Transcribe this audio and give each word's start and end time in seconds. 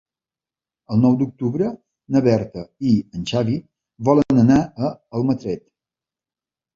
El 0.93 1.01
nou 1.01 1.17
d'octubre 1.17 1.67
na 2.15 2.23
Berta 2.27 2.63
i 2.91 2.93
en 3.19 3.27
Xavi 3.33 3.57
volen 4.09 4.41
anar 4.45 4.57
a 4.61 4.89
Almatret. 5.21 5.63